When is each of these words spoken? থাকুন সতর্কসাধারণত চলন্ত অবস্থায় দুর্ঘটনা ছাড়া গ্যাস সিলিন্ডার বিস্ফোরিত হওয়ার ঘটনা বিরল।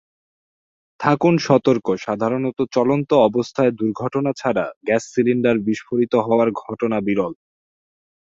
থাকুন 0.99 1.35
সতর্কসাধারণত 1.39 2.57
চলন্ত 2.75 3.09
অবস্থায় 3.27 3.71
দুর্ঘটনা 3.71 4.31
ছাড়া 4.37 4.65
গ্যাস 4.85 5.03
সিলিন্ডার 5.13 5.55
বিস্ফোরিত 5.59 6.13
হওয়ার 6.17 6.49
ঘটনা 6.61 6.97
বিরল। 7.01 7.33